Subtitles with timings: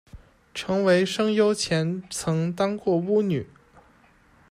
[0.55, 3.47] 成为声优前曾当过巫女。